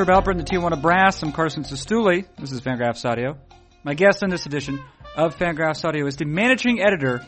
[0.00, 1.22] Herb Alpert in the Tijuana Brass.
[1.22, 2.24] I'm Carson Cistulli.
[2.38, 3.36] This is Fangraphs Audio.
[3.84, 4.82] My guest in this edition
[5.14, 7.20] of Fangraphs Audio is the managing editor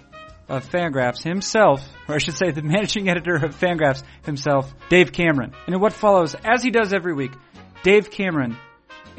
[0.49, 5.53] of Fangraphs himself, or I should say the managing editor of Fangraphs himself, Dave Cameron.
[5.67, 7.33] And in what follows, as he does every week,
[7.83, 8.57] Dave Cameron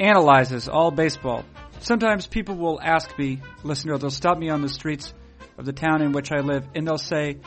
[0.00, 1.44] analyzes all baseball.
[1.78, 5.14] Sometimes people will ask me, listener, they'll stop me on the streets
[5.56, 7.38] of the town in which I live, and they'll say,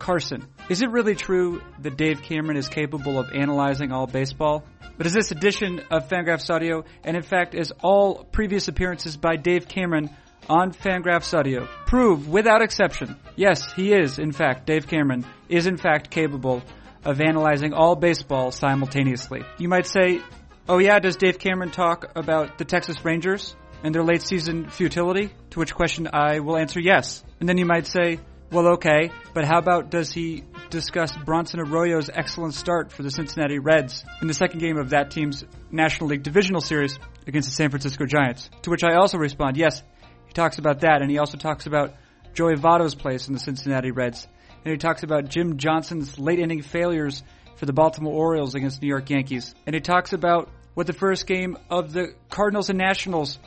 [0.00, 4.64] Carson, is it really true that Dave Cameron is capable of analyzing all baseball?
[4.96, 9.36] But as this edition of Fangraphs Audio, and in fact as all previous appearances by
[9.36, 10.10] Dave Cameron
[10.48, 15.76] on Fangraphs Audio, prove without exception, yes, he is, in fact, Dave Cameron is in
[15.76, 16.62] fact capable
[17.04, 19.42] of analyzing all baseball simultaneously.
[19.58, 20.20] You might say,
[20.68, 23.54] oh yeah, does Dave Cameron talk about the Texas Rangers
[23.84, 25.30] and their late season futility?
[25.50, 27.22] To which question I will answer yes.
[27.38, 28.18] And then you might say,
[28.52, 33.60] well, okay, but how about does he discuss Bronson Arroyo's excellent start for the Cincinnati
[33.60, 36.98] Reds in the second game of that team's National League Divisional Series
[37.28, 38.50] against the San Francisco Giants?
[38.62, 39.82] To which I also respond, yes,
[40.26, 41.94] he talks about that, and he also talks about
[42.34, 44.26] Joey Votto's place in the Cincinnati Reds,
[44.64, 47.22] and he talks about Jim Johnson's late inning failures
[47.56, 51.26] for the Baltimore Orioles against New York Yankees, and he talks about what the first
[51.26, 53.38] game of the Cardinals and Nationals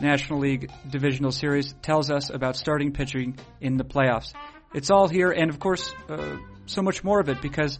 [0.00, 4.32] National League Divisional Series tells us about starting pitching in the playoffs.
[4.74, 7.78] It's all here, and of course, uh, so much more of it because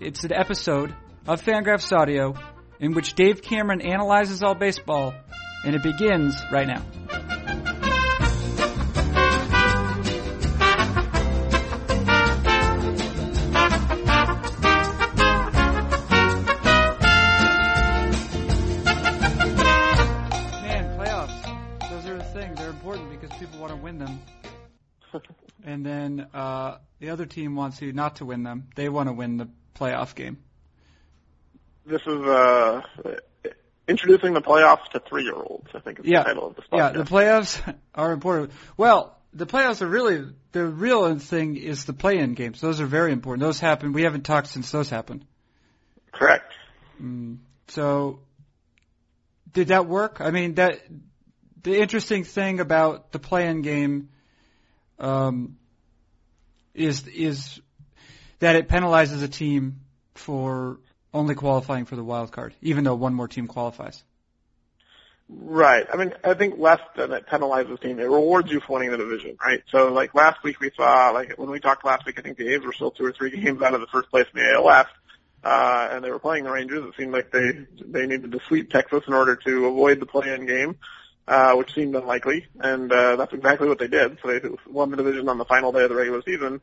[0.00, 0.94] it's an episode
[1.26, 2.34] of Fangraphs Audio
[2.78, 5.14] in which Dave Cameron analyzes all baseball,
[5.64, 6.84] and it begins right now.
[25.76, 28.68] And then uh, the other team wants you not to win them.
[28.76, 30.38] They want to win the playoff game.
[31.84, 32.80] This is uh,
[33.86, 35.68] introducing the playoffs to three-year-olds.
[35.74, 36.20] I think is Yeah.
[36.20, 38.52] the title of this Yeah, the playoffs are important.
[38.78, 42.58] Well, the playoffs are really the real thing is the play-in games.
[42.62, 43.42] Those are very important.
[43.42, 43.92] Those happen.
[43.92, 45.26] We haven't talked since those happened.
[46.10, 46.54] Correct.
[47.02, 47.36] Mm,
[47.68, 48.20] so,
[49.52, 50.22] did that work?
[50.22, 50.80] I mean, that
[51.62, 54.08] the interesting thing about the play-in game
[54.98, 55.58] um,
[56.76, 57.60] is is
[58.38, 59.80] that it penalizes a team
[60.14, 60.78] for
[61.12, 64.02] only qualifying for the wild card, even though one more team qualifies.
[65.28, 65.84] Right.
[65.92, 68.92] I mean, I think less than it penalizes a team, it rewards you for winning
[68.92, 69.60] the division, right?
[69.70, 72.54] So, like last week, we saw like when we talked last week, I think the
[72.54, 74.86] A's were still two or three games out of the first place in the AL
[75.46, 76.84] uh, and they were playing the Rangers.
[76.84, 80.44] It seemed like they they needed to sweep Texas in order to avoid the play-in
[80.44, 80.76] game.
[81.28, 84.16] Uh, which seemed unlikely, and uh, that's exactly what they did.
[84.22, 86.60] So they won the division on the final day of the regular season,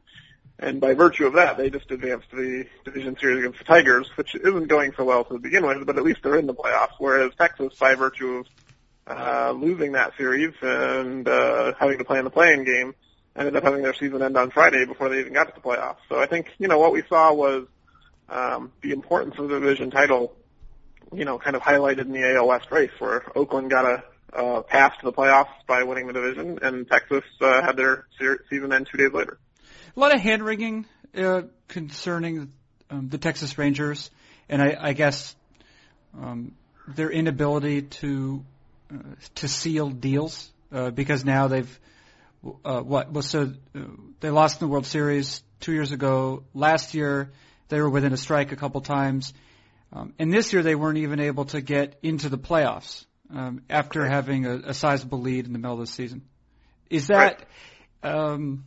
[0.59, 4.09] and by virtue of that, they just advanced to the division series against the Tigers,
[4.15, 6.93] which isn't going so well to begin with, but at least they're in the playoffs.
[6.99, 8.47] Whereas Texas, by virtue of
[9.07, 12.95] uh, losing that series and uh, having to play in the playing game,
[13.35, 15.97] ended up having their season end on Friday before they even got to the playoffs.
[16.07, 17.67] So I think you know what we saw was
[18.29, 20.35] um, the importance of the division title,
[21.11, 24.03] you know, kind of highlighted in the AL West race, where Oakland got a
[24.35, 28.05] uh, pass to the playoffs by winning the division, and Texas uh, had their
[28.49, 29.37] season end two days later.
[29.95, 30.85] A lot of hand wringing
[31.15, 32.51] uh, concerning
[32.89, 34.09] um, the Texas Rangers,
[34.49, 35.35] and I, I guess
[36.19, 36.53] um,
[36.87, 38.43] their inability to
[38.91, 38.97] uh,
[39.35, 41.79] to seal deals uh, because now they've
[42.65, 43.79] uh, what well so uh,
[44.19, 46.43] they lost in the World Series two years ago.
[46.53, 47.31] Last year
[47.69, 49.33] they were within a strike a couple times,
[49.91, 54.05] um, and this year they weren't even able to get into the playoffs um, after
[54.05, 56.21] having a, a sizable lead in the middle of the season.
[56.89, 57.45] Is that
[58.03, 58.65] um,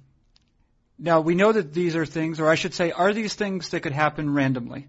[0.98, 3.80] now we know that these are things, or I should say, are these things that
[3.80, 4.88] could happen randomly?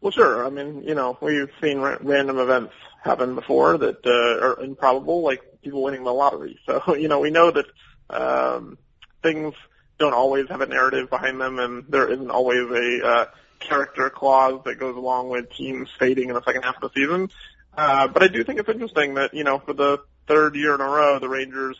[0.00, 0.46] Well, sure.
[0.46, 2.72] I mean, you know, we've seen ra- random events
[3.02, 6.58] happen before that uh, are improbable, like people winning the lottery.
[6.66, 7.66] So, you know, we know that
[8.10, 8.78] um,
[9.22, 9.54] things
[9.98, 13.24] don't always have a narrative behind them, and there isn't always a uh,
[13.58, 17.30] character clause that goes along with teams fading in the second half of the season.
[17.78, 20.80] Uh, but I do think it's interesting that, you know, for the third year in
[20.80, 21.76] a row, the Rangers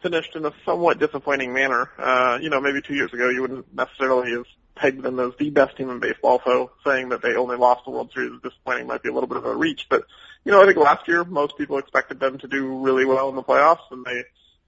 [0.00, 1.90] finished in a somewhat disappointing manner.
[1.98, 4.44] Uh, you know, maybe two years ago you wouldn't necessarily have
[4.76, 7.90] pegged them as the best team in baseball, so saying that they only lost the
[7.90, 9.88] World Series is disappointing might be a little bit of a reach.
[9.90, 10.04] But,
[10.44, 13.34] you know, I think last year most people expected them to do really well in
[13.34, 14.22] the playoffs, and they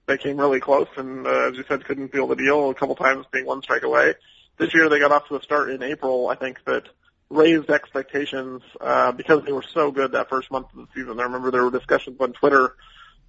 [0.05, 2.95] they came really close, and uh, as you said, couldn't seal the deal a couple
[2.95, 4.15] times being one strike away.
[4.57, 6.83] This year they got off to a start in April, I think that
[7.29, 11.19] raised expectations uh, because they were so good that first month of the season.
[11.19, 12.75] I remember there were discussions on Twitter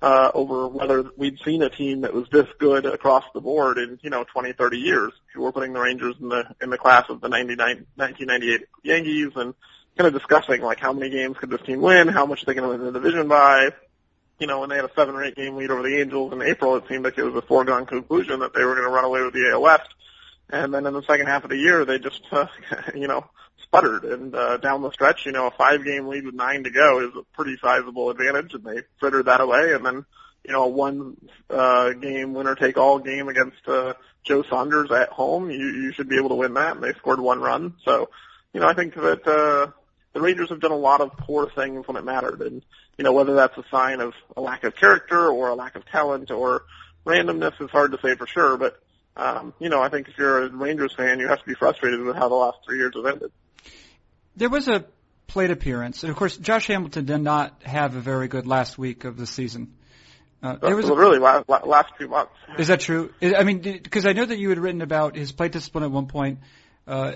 [0.00, 3.98] uh, over whether we'd seen a team that was this good across the board in,
[4.02, 5.12] you know, 20, 30 years.
[5.34, 9.32] Who were putting the Rangers in the in the class of the 99, 1998 Yankees
[9.34, 9.54] and
[9.96, 12.68] kind of discussing like how many games could this team win, how much they to
[12.68, 13.70] win the division by.
[14.38, 16.42] You know, when they had a seven or eight game lead over the Angels in
[16.42, 19.04] April, it seemed like it was a foregone conclusion that they were going to run
[19.04, 19.88] away with the AL West.
[20.48, 22.46] And then in the second half of the year, they just, uh,
[22.94, 23.26] you know,
[23.68, 24.04] sputtered.
[24.04, 27.14] And uh, down the stretch, you know, a five-game lead with nine to go is
[27.16, 29.72] a pretty sizable advantage, and they frittered that away.
[29.72, 30.04] And then,
[30.44, 31.16] you know, a one-game
[31.50, 33.94] uh, winner-take-all game against uh,
[34.24, 36.76] Joe Saunders at home, you, you should be able to win that.
[36.76, 37.74] And they scored one run.
[37.84, 38.10] So,
[38.52, 39.72] you know, I think that uh,
[40.14, 42.62] the Rangers have done a lot of poor things when it mattered, and
[42.96, 45.86] you know, whether that's a sign of a lack of character or a lack of
[45.86, 46.64] talent or
[47.06, 48.56] randomness is hard to say for sure.
[48.56, 48.80] But
[49.16, 52.00] um, you know, I think if you're a Rangers fan, you have to be frustrated
[52.00, 53.30] with how the last three years have ended.
[54.38, 54.84] There was a
[55.26, 59.04] plate appearance, and of course, Josh Hamilton did not have a very good last week
[59.04, 59.74] of the season.
[60.40, 62.30] Uh, there was well, really last, last two months.
[62.56, 63.12] Is that true?
[63.20, 66.06] I mean, because I know that you had written about his plate discipline at one
[66.06, 66.38] point.
[66.86, 67.14] Uh,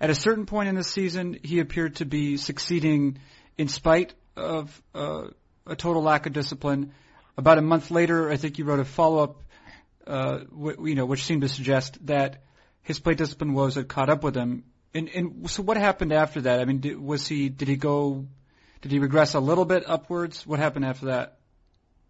[0.00, 3.18] at a certain point in the season, he appeared to be succeeding
[3.56, 5.28] in spite of uh,
[5.68, 6.92] a total lack of discipline.
[7.38, 9.44] About a month later, I think you wrote a follow-up,
[10.08, 12.42] uh, w- you know, which seemed to suggest that
[12.82, 16.42] his plate discipline woes had caught up with him and, and so what happened after
[16.42, 16.60] that?
[16.60, 18.26] I mean, did, was he, did he go,
[18.80, 20.46] did he regress a little bit upwards?
[20.46, 21.38] What happened after that?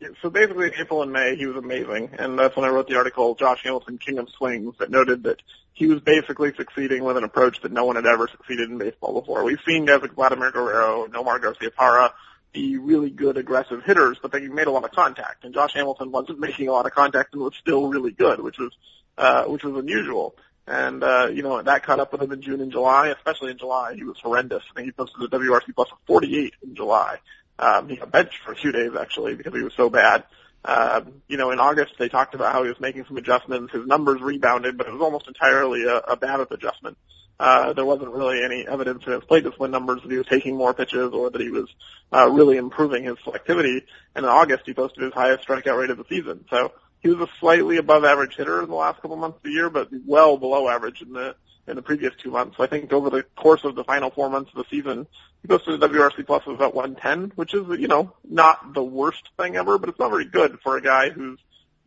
[0.00, 2.96] Yeah, so basically, April and May, he was amazing, and that's when I wrote the
[2.96, 5.40] article, Josh Hamilton, King of Swings, that noted that
[5.72, 9.18] he was basically succeeding with an approach that no one had ever succeeded in baseball
[9.20, 9.44] before.
[9.44, 12.10] We've seen guys like Vladimir Guerrero, Nomar Garciaparra
[12.52, 16.12] be really good aggressive hitters, but they made a lot of contact, and Josh Hamilton
[16.12, 18.72] wasn't making a lot of contact and was still really good, which was
[19.16, 20.34] uh, which was unusual.
[20.66, 23.58] And, uh, you know, that caught up with him in June and July, especially in
[23.58, 23.94] July.
[23.94, 24.62] He was horrendous.
[24.70, 27.18] I think he posted a WRC plus of 48 in July.
[27.58, 30.24] Um, he got benched for a few days actually because he was so bad.
[30.64, 33.72] Um, you know, in August they talked about how he was making some adjustments.
[33.72, 36.96] His numbers rebounded, but it was almost entirely a, a BABIP adjustment.
[37.38, 40.56] Uh, there wasn't really any evidence in his plate discipline numbers that he was taking
[40.56, 41.68] more pitches or that he was
[42.12, 43.82] uh, really improving his selectivity.
[44.14, 46.44] And in August he posted his highest strikeout rate of the season.
[46.48, 46.72] So
[47.04, 49.68] he was a slightly above average hitter in the last couple months of the year,
[49.68, 51.36] but well below average in the
[51.66, 52.56] in the previous two months.
[52.58, 55.06] I think over the course of the final four months of the season,
[55.42, 59.28] he posted a WRC plus of about 110, which is you know not the worst
[59.36, 61.38] thing ever, but it's not very good for a guy who's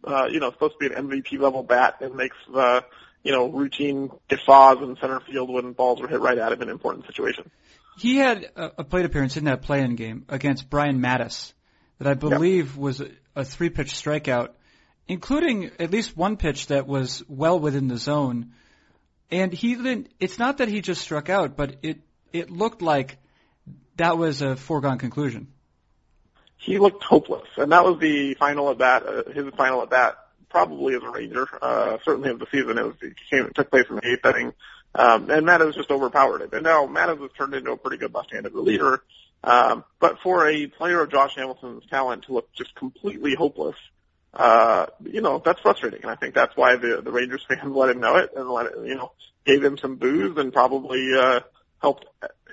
[0.04, 2.82] uh, you know supposed to be an MVP level bat and makes uh,
[3.24, 6.70] you know routine guffaws in center field when balls are hit right at him in
[6.70, 7.50] important situations.
[7.98, 11.54] He had a, a plate appearance in that play-in game against Brian Matusz
[11.98, 12.78] that I believe yep.
[12.78, 14.50] was a, a three-pitch strikeout
[15.08, 18.54] including at least one pitch that was well within the zone.
[19.32, 22.00] And he didn't, it's not that he just struck out, but it,
[22.32, 23.18] it looked like
[23.98, 25.48] that was a foregone conclusion.
[26.58, 30.18] He looked hopeless, and that was the final at bat, uh, his final at bat,
[30.50, 32.78] probably as a Ranger, uh, certainly of the season.
[32.78, 34.54] It was, it came, it took place in the eighth inning.
[34.96, 36.54] Um, and Matusz just overpowered it.
[36.54, 39.04] And now Matusz has turned into a pretty good left-handed reliever.
[39.44, 43.76] Um, but for a player of Josh Hamilton's talent to look just completely hopeless,
[44.34, 46.02] uh, you know, that's frustrating.
[46.02, 48.68] And I think that's why the, the Rangers fans let him know it and let
[48.68, 49.12] it, you know,
[49.46, 51.42] gave him some boos and probably, uh,
[51.82, 52.06] helped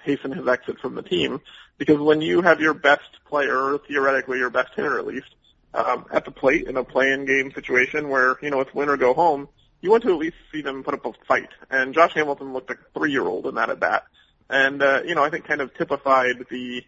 [0.05, 1.41] hasten his exit from the team.
[1.79, 5.35] Because when you have your best player, theoretically your best hitter at least,
[5.73, 8.97] um, at the plate in a play-in game situation where, you know, it's win or
[8.97, 9.49] go home,
[9.81, 11.49] you want to at least see them put up a fight.
[11.71, 14.05] And Josh Hamilton looked like a three-year-old in that at bat.
[14.49, 16.85] And, uh, you know, I think kind of typified the,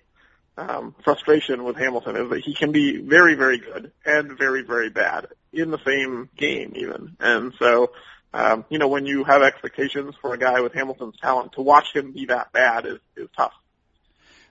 [0.56, 4.90] um, frustration with Hamilton is that he can be very, very good and very, very
[4.90, 7.16] bad in the same game even.
[7.20, 7.92] And so,
[8.32, 11.86] um, you know, when you have expectations for a guy with Hamilton's talent, to watch
[11.94, 13.52] him be that bad is, is tough.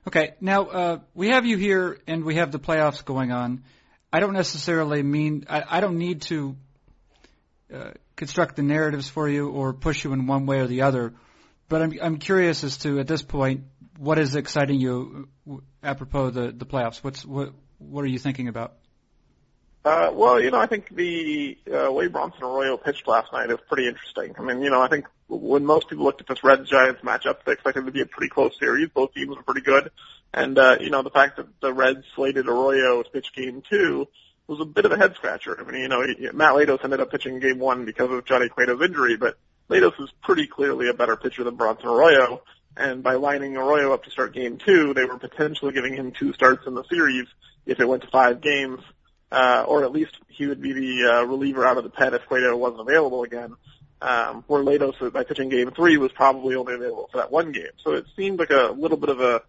[0.07, 3.63] Okay, now uh, we have you here, and we have the playoffs going on.
[4.13, 6.55] I don't necessarily mean I, I don't need to
[7.73, 11.13] uh, construct the narratives for you or push you in one way or the other,
[11.67, 13.63] but I'm I'm curious as to at this point
[13.97, 15.29] what is exciting you
[15.83, 16.97] apropos the the playoffs?
[17.03, 18.73] What's what what are you thinking about?
[19.83, 23.59] Uh, well, you know, I think the uh, way Bronson Arroyo pitched last night is
[23.69, 24.33] pretty interesting.
[24.35, 27.43] I mean, you know, I think when most people looked at this Reds Giants matchup,
[27.45, 28.89] they expected it to be a pretty close series.
[28.89, 29.91] Both teams were pretty good,
[30.33, 34.07] and uh, you know, the fact that the Reds slated Arroyo to pitch Game Two
[34.47, 35.55] was a bit of a head scratcher.
[35.59, 38.81] I mean, you know, Matt Latos ended up pitching Game One because of Johnny Cueto's
[38.81, 39.37] injury, but
[39.69, 42.41] Latos is pretty clearly a better pitcher than Bronson Arroyo.
[42.77, 46.33] And by lining Arroyo up to start game two, they were potentially giving him two
[46.33, 47.27] starts in the series
[47.65, 48.81] if it went to five games,
[49.31, 52.25] uh, or at least he would be the uh, reliever out of the pen if
[52.25, 53.55] Cueto wasn't available again.
[54.01, 57.71] Um, where Latos, by pitching game three, was probably only available for that one game.
[57.83, 59.41] So it seemed like a little bit of a,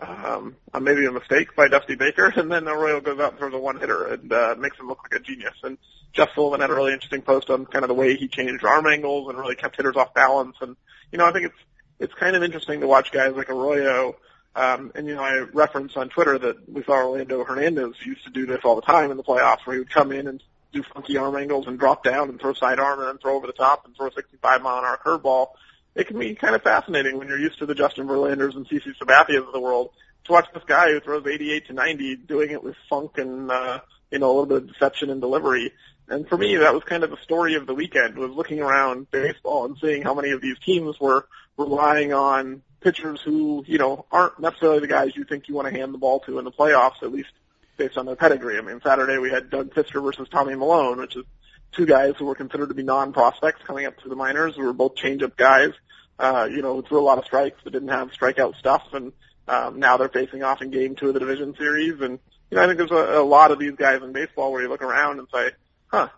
[0.00, 3.54] um, a maybe a mistake by Dusty Baker, and then Arroyo goes out and throws
[3.54, 5.54] a one hitter and uh, makes him look like a genius.
[5.62, 5.78] And
[6.12, 8.86] Jeff Sullivan had a really interesting post on kind of the way he changed arm
[8.86, 10.56] angles and really kept hitters off balance.
[10.60, 10.76] And
[11.12, 11.54] you know, I think it's
[11.98, 14.16] it's kind of interesting to watch guys like Arroyo
[14.56, 18.30] Um, and you know, I referenced on Twitter that we saw Orlando Hernandez used to
[18.30, 20.82] do this all the time in the playoffs, where he would come in and do
[20.82, 23.84] funky arm angles and drop down and throw sidearm and then throw over the top
[23.84, 25.48] and throw a 65 mile an hour curveball.
[25.94, 28.96] It can be kind of fascinating when you're used to the Justin Verlanders and CC
[28.96, 29.90] Sabathias of the world
[30.24, 33.80] to watch this guy who throws 88 to 90 doing it with funk and uh,
[34.10, 35.72] you know a little bit of deception and delivery.
[36.08, 39.10] And for me, that was kind of the story of the weekend was looking around
[39.10, 44.04] baseball and seeing how many of these teams were relying on pitchers who, you know,
[44.10, 46.52] aren't necessarily the guys you think you want to hand the ball to in the
[46.52, 47.30] playoffs, at least
[47.76, 48.58] based on their pedigree.
[48.58, 51.24] I mean, Saturday we had Doug Fister versus Tommy Milone, which is
[51.72, 54.72] two guys who were considered to be non-prospects coming up through the minors, who were
[54.72, 55.72] both change-up guys,
[56.18, 59.12] uh, you know, threw a lot of strikes but didn't have strikeout stuff, and
[59.48, 62.00] um, now they're facing off in game two of the division series.
[62.00, 62.18] And,
[62.50, 64.68] you know, I think there's a, a lot of these guys in baseball where you
[64.68, 65.50] look around and say,
[65.88, 66.08] huh,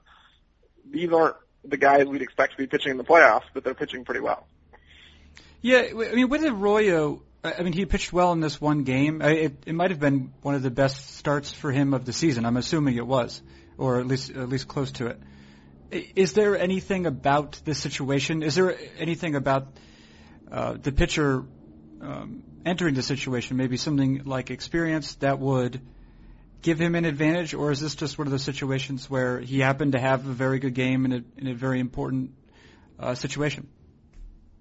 [0.90, 4.04] these aren't the guys we'd expect to be pitching in the playoffs, but they're pitching
[4.04, 4.46] pretty well.
[5.66, 9.20] Yeah, I mean, with Arroyo, I mean, he pitched well in this one game.
[9.20, 12.46] It, it might have been one of the best starts for him of the season.
[12.46, 13.42] I'm assuming it was,
[13.76, 15.20] or at least at least close to it.
[16.14, 18.44] Is there anything about this situation?
[18.44, 19.66] Is there anything about
[20.52, 21.42] uh, the pitcher
[22.00, 25.80] um, entering the situation, maybe something like experience that would
[26.62, 29.94] give him an advantage, or is this just one of those situations where he happened
[29.94, 32.34] to have a very good game in a, in a very important
[33.00, 33.66] uh, situation?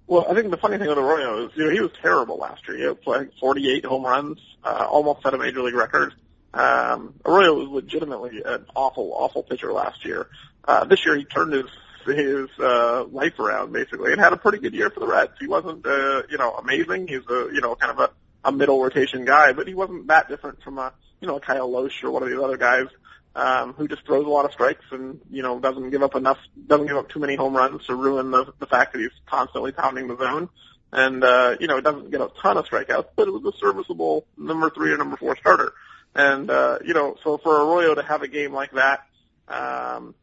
[0.06, 2.66] Well, I think the funny thing with Arroyo is, you know, he was terrible last
[2.68, 2.76] year.
[2.76, 6.14] He had like 48 home runs, uh, almost set a major league record.
[6.54, 10.28] Um, Arroyo was legitimately an awful, awful pitcher last year.
[10.64, 11.66] Uh, this year he turned his
[12.06, 15.32] his uh, life around basically and had a pretty good year for the Reds.
[15.40, 17.08] He wasn't, uh, you know, amazing.
[17.08, 18.10] He's a, you know, kind of a,
[18.48, 22.02] a middle rotation guy, but he wasn't that different from a, you know, Kyle Lohse
[22.04, 22.86] or one of these other guys
[23.34, 26.38] um, who just throws a lot of strikes and you know doesn't give up enough,
[26.66, 29.72] doesn't give up too many home runs to ruin the the fact that he's constantly
[29.72, 30.48] pounding the zone.
[30.92, 33.56] And uh, you know, it doesn't get a ton of strikeouts, but it was a
[33.58, 35.74] serviceable number three or number four starter.
[36.14, 39.00] And uh, you know, so for Arroyo to have a game like that,
[39.48, 40.14] um,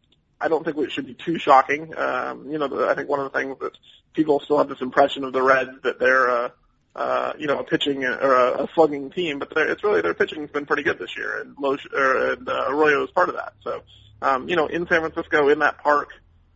[0.41, 1.95] I don't think it should be too shocking.
[1.95, 3.77] Um, you know, I think one of the things that
[4.13, 6.49] people still have this impression of the Reds that they're uh,
[6.95, 10.51] uh, you know, a pitching or a, a slugging team, but it's really their pitching's
[10.51, 13.53] been pretty good this year, and Lo, or, and uh, Arroyo is part of that.
[13.63, 13.81] So,
[14.21, 16.09] um, you know, in San Francisco, in that park,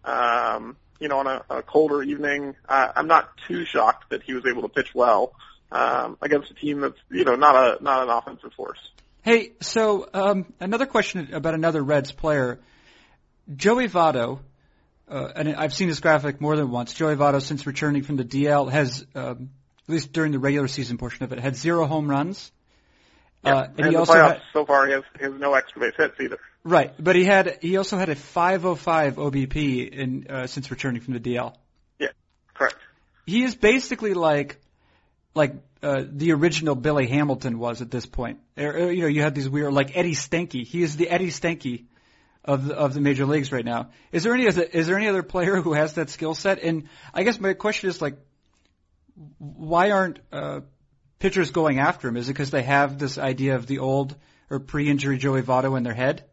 [0.03, 4.33] um, you know, on a, a colder evening, uh, I'm not too shocked that he
[4.33, 5.33] was able to pitch well
[5.71, 8.79] um, against a team that's you know not a not an offensive force.
[9.23, 12.59] Hey, so um, another question about another Reds player,
[13.55, 14.39] Joey Votto.
[15.09, 16.93] Uh, and I've seen this graphic more than once.
[16.93, 19.51] Joey Votto, since returning from the DL, has um,
[19.87, 22.51] at least during the regular season portion of it, had zero home runs.
[23.43, 25.79] Yeah, uh, and, and he also had, so far he has, he has no extra
[25.81, 26.39] base hits either.
[26.63, 31.13] Right, but he had he also had a 505 OBP in uh, since returning from
[31.13, 31.53] the DL.
[31.99, 32.09] Yeah,
[32.53, 32.75] correct.
[33.25, 34.59] He is basically like
[35.33, 38.39] like uh, the original Billy Hamilton was at this point.
[38.57, 40.65] Er, you know, you had these weird like Eddie Stanky.
[40.65, 41.85] He is the Eddie Stanky
[42.43, 43.89] of the, of the major leagues right now.
[44.11, 46.63] Is there any is there any other player who has that skill set?
[46.63, 48.17] And I guess my question is like,
[49.37, 50.61] why aren't uh,
[51.19, 52.17] pitchers going after him?
[52.17, 54.15] Is it because they have this idea of the old
[54.49, 56.23] or pre-injury Joey Votto in their head?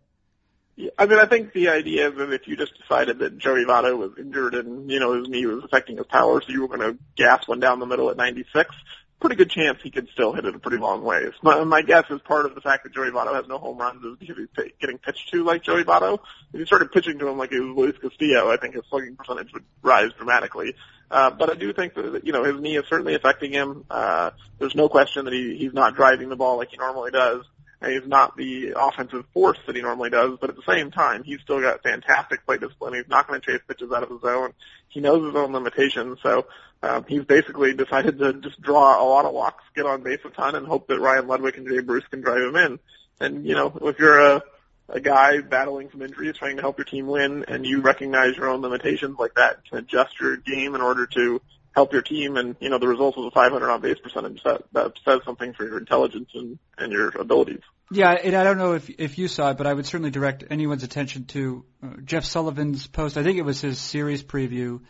[0.76, 3.96] Yeah, I mean, I think the idea that if you just decided that Joey Votto
[3.96, 6.80] was injured and you know his knee was affecting his power, so you were going
[6.80, 8.74] to gas one down the middle at 96,
[9.20, 11.32] pretty good chance he could still hit it a pretty long ways.
[11.42, 14.04] My, my guess is part of the fact that Joey Votto has no home runs
[14.04, 16.18] is because he's p- getting pitched to like Joey Votto.
[16.52, 19.16] If you started pitching to him like it was Luis Castillo, I think his slugging
[19.16, 20.74] percentage would rise dramatically.
[21.14, 23.85] Uh, but I do think that, you know, his knee is certainly affecting him.
[23.88, 27.44] Uh, there's no question that he, he's not driving the ball like he normally does.
[27.80, 31.23] And he's not the offensive force that he normally does, but at the same time,
[31.23, 32.94] he's still got fantastic plate discipline.
[32.94, 34.54] He's not going to chase pitches out of the zone.
[34.88, 36.47] He knows his own limitations, so
[36.83, 40.30] um, he's basically decided to just draw a lot of walks, get on base a
[40.30, 42.78] ton, and hope that Ryan Ludwick and Jay Bruce can drive him in.
[43.21, 44.42] And you know, if you're a
[44.88, 48.48] a guy battling some injuries, trying to help your team win, and you recognize your
[48.48, 51.40] own limitations like that, can adjust your game in order to
[51.74, 52.36] help your team.
[52.36, 54.42] And you know, the result was a 500 on base percentage.
[54.44, 57.62] That that says something for your intelligence and and your abilities.
[57.90, 60.44] Yeah, and I don't know if if you saw it, but I would certainly direct
[60.50, 63.16] anyone's attention to uh, Jeff Sullivan's post.
[63.16, 64.80] I think it was his series preview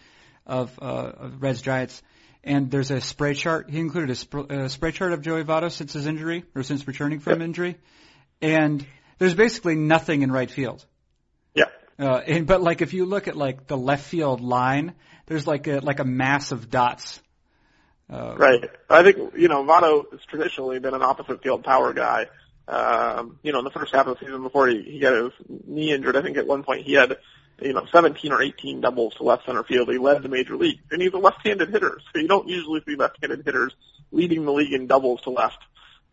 [0.47, 2.03] of, uh, of Reds Giants.
[2.43, 3.71] And there's a spray chart.
[3.71, 6.87] He included a, sp- a spray chart of Joey Votto since his injury or since
[6.87, 7.47] returning from yep.
[7.47, 7.77] injury.
[8.43, 8.87] And
[9.25, 10.85] there's basically nothing in right field.
[11.55, 11.65] Yeah.
[11.99, 14.93] Uh, and, but like if you look at like the left field line,
[15.25, 17.23] there's like a like a mass of dots.
[18.11, 18.61] Uh, right.
[18.91, 22.27] I think you know Votto has traditionally been an opposite field power guy.
[22.69, 25.33] Um, you know, in the first half of the season before he, he got his
[25.67, 27.17] knee injured, I think at one point he had
[27.63, 29.89] you know 17 or 18 doubles to left center field.
[29.89, 32.97] He led the major league, and he's a left-handed hitter, so you don't usually see
[32.97, 33.75] left-handed hitters
[34.13, 35.59] leading the league in doubles to left.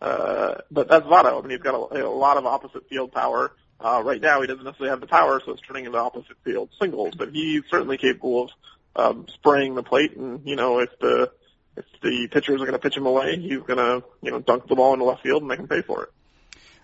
[0.02, 1.38] Uh, but that's Votto.
[1.38, 3.52] I mean, he's got a, a lot of opposite field power.
[3.80, 6.70] Uh, right now, he doesn't necessarily have the power, so it's turning into opposite field
[6.80, 7.16] singles.
[7.16, 8.50] But he's certainly capable
[8.96, 11.32] of um, spraying the plate, and you know, if the
[11.78, 14.68] if the pitchers are going to pitch him away, he's going to you know dunk
[14.68, 16.10] the ball into left field and make him pay for it.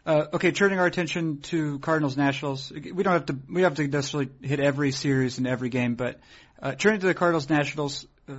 [0.06, 2.72] Uh, okay, turning our attention to Cardinals Nationals.
[2.72, 6.20] We don't have to we have to necessarily hit every series and every game, but
[6.62, 8.34] uh, turning to the Cardinals Nationals, uh,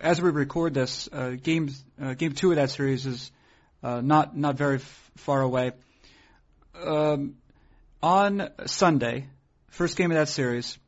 [0.00, 1.70] as we record this, uh, game
[2.00, 3.32] uh, game two of that series is
[3.84, 5.72] uh, not not very f- far away.
[6.82, 7.36] Um,
[8.02, 9.28] on Sunday,
[9.68, 10.78] first game of that series,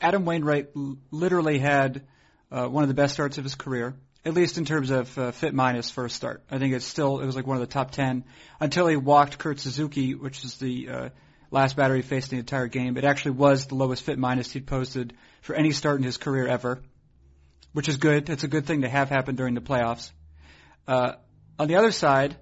[0.00, 2.02] Adam Wainwright l- literally had
[2.50, 5.32] uh, one of the best starts of his career at least in terms of uh,
[5.32, 6.42] FIP minus first start.
[6.50, 8.24] I think it's still it was like one of the top ten
[8.60, 11.08] until he walked Kurt Suzuki, which is the uh,
[11.50, 12.96] last batter he faced in the entire game.
[12.96, 16.46] It actually was the lowest FIP minus he'd posted for any start in his career
[16.46, 16.80] ever,
[17.72, 18.30] which is good.
[18.30, 20.12] It's a good thing to have happen during the playoffs.
[20.86, 21.14] Uh,
[21.58, 22.36] on the other side,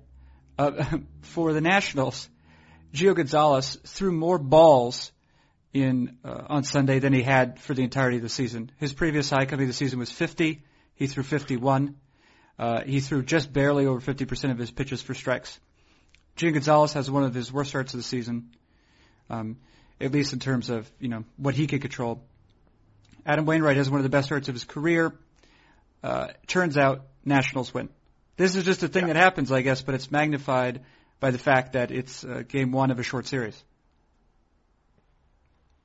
[0.58, 2.28] uh, for the Nationals,
[2.94, 5.12] Gio Gonzalez threw more balls
[5.72, 8.70] in uh, on Sunday than he had for the entirety of the season.
[8.78, 10.64] His previous high coming of the season was 50.
[10.94, 11.96] He threw 51.
[12.58, 15.58] Uh, he threw just barely over 50% of his pitches for strikes.
[16.36, 18.50] Gio Gonzalez has one of his worst starts of the season,
[19.28, 19.56] um,
[20.00, 22.22] at least in terms of you know what he could control.
[23.24, 25.14] Adam Wainwright has one of the best starts of his career.
[26.02, 27.90] Uh, turns out Nationals win.
[28.40, 29.12] This is just a thing Yeah.
[29.12, 30.80] that happens, I guess, but it's magnified
[31.20, 33.62] by the fact that it's uh, game one of a short series.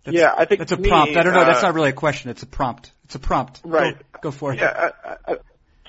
[0.05, 1.17] That's, yeah, I think that's a me, prompt.
[1.17, 1.41] I don't know.
[1.41, 2.29] uh, that's not really a question.
[2.29, 2.93] It's a prompt.
[3.03, 3.59] It's a prompt.
[3.65, 3.97] Right.
[4.21, 4.59] Go, for it.
[4.59, 5.38] Yeah, I, I,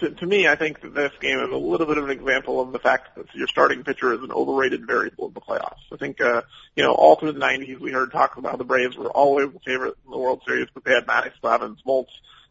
[0.01, 2.61] to, to me, I think that this game is a little bit of an example
[2.61, 5.85] of the fact that your starting pitcher is an overrated variable in the playoffs.
[5.93, 6.43] I think, uh,
[6.75, 9.53] you know, all through the 90s, we heard talk about how the Braves were always
[9.53, 12.09] the favorite in the World Series, but they had Maddux Glavine, Smoltz,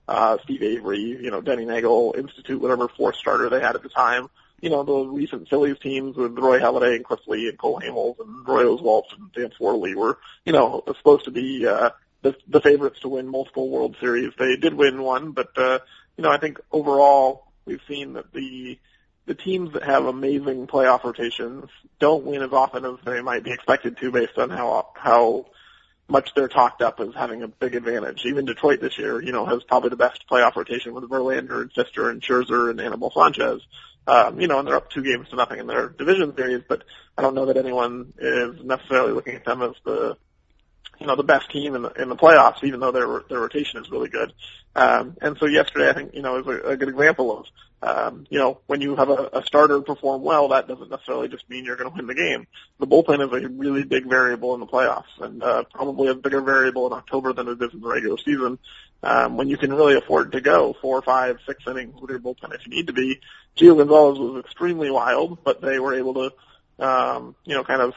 [0.08, 3.90] uh, Steve Avery, you know, Denny Neagle, Institute, whatever fourth starter they had at the
[3.90, 4.30] time.
[4.62, 8.20] You know, the recent Phillies teams with Roy Halladay and Cliff Lee and Cole Hamels
[8.20, 11.90] and Roy Oswalt and Vance Worley were, you know, supposed to be, uh,
[12.22, 14.32] the, the favorites to win multiple World Series.
[14.40, 15.80] They did win one, but, uh,
[16.18, 18.80] you know, I think overall we've seen that the
[19.28, 23.52] the teams that have amazing playoff rotations don't win as often as they might be
[23.52, 25.46] expected to based on how how
[26.08, 28.26] much they're talked up as having a big advantage.
[28.26, 31.74] Even Detroit this year, you know, has probably the best playoff rotation with Verlander and
[31.74, 33.62] Fister and Scherzer and Anibal Sanchez.
[34.08, 36.84] Um, you know, and they're up two games to nothing in their division series, but
[37.18, 40.16] I don't know that anyone is necessarily looking at them as the
[41.00, 43.82] you know the best team in the in the playoffs, even though their their rotation
[43.82, 44.32] is really good.
[44.76, 47.46] Um, and so yesterday, I think you know is a, a good example of
[47.82, 51.50] um, you know when you have a, a starter perform well, that doesn't necessarily just
[51.50, 52.48] mean you're going to win the game.
[52.80, 56.42] The bullpen is a really big variable in the playoffs, and uh, probably a bigger
[56.42, 58.60] variable in October than it is in the regular season.
[59.04, 62.56] Um, when you can really afford to go four, five, six innings with your bullpen
[62.56, 63.20] if you need to be.
[63.56, 66.34] Gio Gonzalez was extremely wild, but they were able to
[66.84, 67.94] um, you know kind of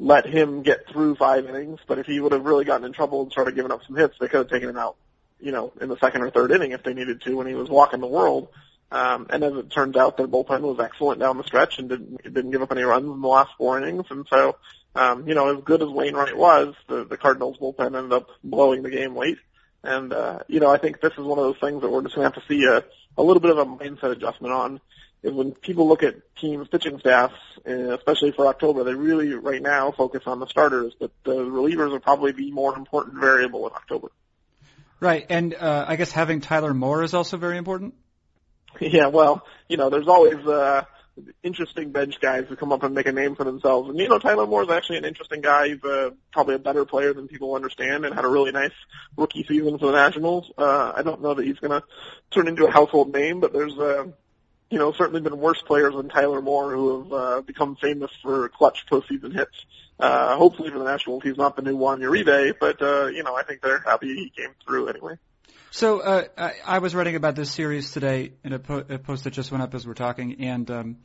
[0.00, 3.22] let him get through five innings, but if he would have really gotten in trouble
[3.22, 4.96] and started giving up some hits, they could have taken him out,
[5.40, 7.68] you know, in the second or third inning if they needed to when he was
[7.68, 8.48] walking the world.
[8.92, 12.22] Um, and as it turns out, their bullpen was excellent down the stretch and didn't
[12.22, 14.06] didn't give up any runs in the last four innings.
[14.10, 14.56] And so,
[14.94, 18.82] um, you know, as good as Wainwright was, the, the Cardinals bullpen ended up blowing
[18.82, 19.38] the game late.
[19.84, 22.16] And uh, you know, I think this is one of those things that we're just
[22.16, 22.84] gonna have to see a,
[23.16, 24.80] a little bit of a mindset adjustment on
[25.22, 27.34] is when people look at teams' pitching staffs,
[27.68, 31.90] uh, especially for October, they really right now focus on the starters, but the relievers
[31.90, 34.10] will probably be more important variable in October.
[34.98, 37.94] Right, and uh, I guess having Tyler Moore is also very important.
[38.80, 40.84] Yeah, well, you know, there's always uh,
[41.42, 43.90] interesting bench guys who come up and make a name for themselves.
[43.90, 45.68] And you know, Tyler Moore's actually an interesting guy.
[45.68, 48.72] He's uh, probably a better player than people understand, and had a really nice
[49.16, 50.50] rookie season for the Nationals.
[50.56, 51.86] Uh, I don't know that he's going to
[52.30, 54.06] turn into a household name, but there's uh,
[54.70, 58.48] you know, certainly been worse players than Tyler Moore who have uh, become famous for
[58.48, 59.66] clutch postseason hits.
[59.98, 63.34] Uh, hopefully for the Nationals, he's not the new Juan Uribe, but uh, you know,
[63.34, 65.18] I think they're happy he came through anyway.
[65.72, 69.22] So uh, I, I was writing about this series today in a, po- a post
[69.22, 70.96] that just went up as we're talking, and um,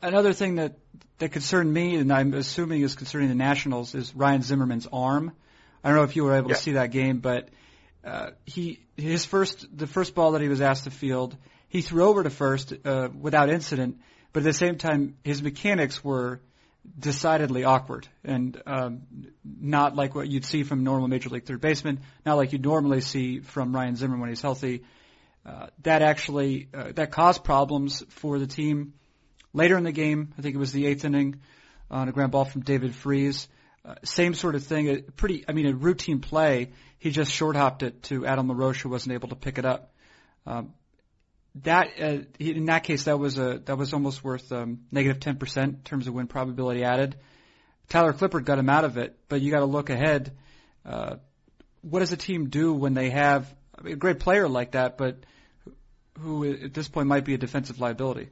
[0.00, 0.78] another thing that
[1.18, 5.32] that concerned me, and I'm assuming is concerning the Nationals, is Ryan Zimmerman's arm.
[5.82, 6.54] I don't know if you were able Yeah.
[6.54, 7.48] to see that game, but
[8.04, 11.36] uh, he his first the first ball that he was asked to field,
[11.68, 13.98] he threw over to first uh, without incident,
[14.32, 16.40] but at the same time his mechanics were
[16.98, 19.02] decidedly awkward and um,
[19.44, 23.00] not like what you'd see from normal major league third baseman, not like you'd normally
[23.00, 24.82] see from Ryan Zimmerman when he's healthy.
[25.44, 28.92] Uh, that actually uh, that caused problems for the team
[29.52, 30.34] later in the game.
[30.38, 31.40] I think it was the eighth inning
[31.90, 33.48] on a ground ball from David Freese.
[33.84, 34.88] Uh, same sort of thing.
[34.90, 36.72] A pretty, I mean, a routine play.
[36.98, 39.94] He just short hopped it to Adam LaRoche, who wasn't able to pick it up.
[40.46, 40.74] Um,
[41.56, 45.36] that uh, in that case that was a that was almost worth um, negative ten
[45.36, 47.16] percent in terms of win probability added.
[47.88, 50.36] Tyler Clippard got him out of it, but you got to look ahead.
[50.84, 51.16] Uh,
[51.82, 54.96] what does a team do when they have I mean, a great player like that,
[54.96, 55.24] but
[56.20, 58.28] who at this point might be a defensive liability?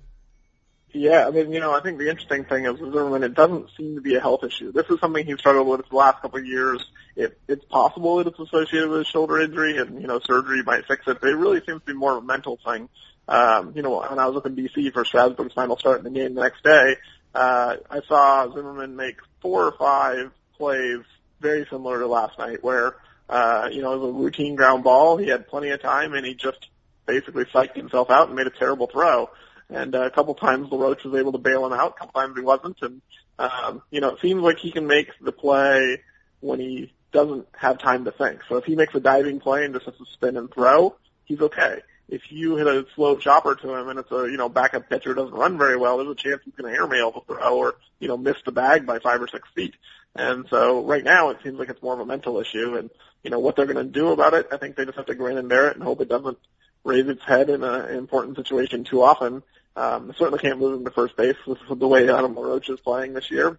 [0.92, 3.96] Yeah, I mean, you know, I think the interesting thing is Zimmerman, it doesn't seem
[3.96, 4.72] to be a health issue.
[4.72, 6.82] This is something he's struggled with the last couple of years.
[7.14, 10.86] It, it's possible that it's associated with a shoulder injury and, you know, surgery might
[10.86, 12.88] fix it, but it really seems to be more of a mental thing.
[13.28, 16.18] Um, you know, when I was up in DC for Strasburg's final start in the
[16.18, 16.96] game the next day,
[17.34, 21.00] uh, I saw Zimmerman make four or five plays
[21.40, 22.96] very similar to last night where,
[23.28, 25.18] uh, you know, it was a routine ground ball.
[25.18, 26.68] He had plenty of time and he just
[27.04, 29.28] basically psyched himself out and made a terrible throw.
[29.70, 31.94] And uh, a couple times LaRoche was able to bail him out.
[31.96, 32.78] A couple times he wasn't.
[32.80, 33.02] And,
[33.38, 36.02] um, you know, it seems like he can make the play
[36.40, 38.40] when he doesn't have time to think.
[38.48, 41.40] So if he makes a diving play and just has to spin and throw, he's
[41.40, 41.80] okay.
[42.08, 45.12] If you hit a slow chopper to him and it's a, you know, backup pitcher
[45.12, 48.08] doesn't run very well, there's a chance he's going to airmail the throw or, you
[48.08, 49.74] know, miss the bag by five or six feet.
[50.14, 52.88] And so right now it seems like it's more of a mental issue and,
[53.22, 55.14] you know, what they're going to do about it, I think they just have to
[55.14, 56.38] grin and bear it and hope it doesn't
[56.84, 59.42] raise its head in an important situation too often.
[59.76, 63.12] Um, certainly can't move him to first base with the way Adam LaRoche is playing
[63.12, 63.58] this year.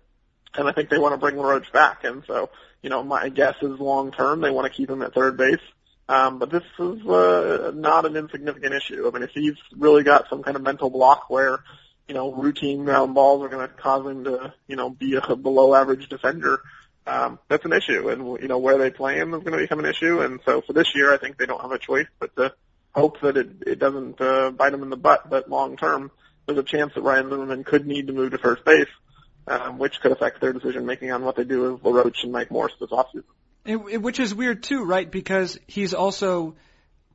[0.56, 2.04] And I think they want to bring LaRoche back.
[2.04, 2.50] And so,
[2.82, 5.62] you know, my guess is long term they want to keep him at third base.
[6.10, 9.08] Um, but this is uh, not an insignificant issue.
[9.08, 11.60] I mean, if he's really got some kind of mental block where,
[12.08, 15.36] you know, routine ground balls are going to cause him to, you know, be a
[15.36, 16.62] below average defender,
[17.06, 18.10] um, that's an issue.
[18.10, 20.22] And, you know, where they play him is going to become an issue.
[20.22, 22.54] And so for this year, I think they don't have a choice but to
[22.94, 25.30] hope that it, it doesn't uh, bite him in the butt.
[25.30, 26.12] But long term,
[26.46, 28.88] there's a chance that Ryan Zimmerman could need to move to first base,
[29.48, 32.52] um, which could affect their decision making on what they do with LaRoche and Mike
[32.52, 33.24] Morse this offseason.
[33.66, 35.10] It, it, which is weird too, right?
[35.10, 36.56] Because he's also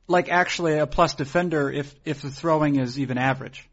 [0.07, 3.67] like actually a plus defender if if the throwing is even average.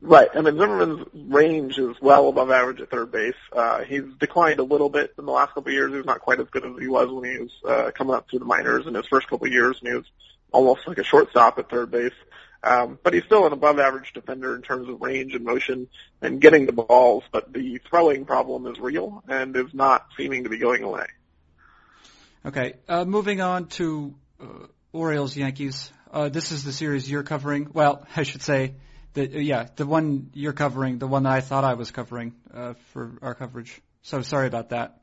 [0.00, 0.28] Right.
[0.34, 3.34] I mean, Zimmerman's range is well above average at third base.
[3.50, 5.92] Uh, he's declined a little bit in the last couple of years.
[5.92, 8.40] He's not quite as good as he was when he was uh, coming up through
[8.40, 10.04] the minors in his first couple of years, and he was
[10.52, 12.12] almost like a shortstop at third base.
[12.62, 15.88] Um, but he's still an above average defender in terms of range and motion
[16.20, 20.50] and getting the balls, but the throwing problem is real and is not seeming to
[20.50, 21.06] be going away.
[22.44, 25.92] Okay, uh, moving on to uh, Orioles Yankees.
[26.12, 27.68] Uh, this is the series you're covering.
[27.72, 28.74] Well, I should say
[29.14, 32.34] that uh, yeah, the one you're covering, the one that I thought I was covering
[32.52, 33.80] uh, for our coverage.
[34.02, 35.00] So sorry about that.